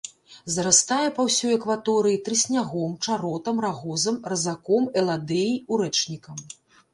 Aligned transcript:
Зарастае 0.53 1.09
па 1.17 1.25
ўсёй 1.27 1.53
акваторыі 1.57 2.19
трыснягом, 2.29 2.95
чаротам, 3.05 3.61
рагозам, 3.67 4.17
разаком, 4.35 4.83
эладэяй, 5.03 5.55
урэчнікам. 5.77 6.37